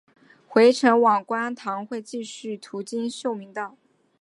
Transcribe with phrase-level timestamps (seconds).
[0.47, 3.77] 回程往观塘会继续途经秀明道。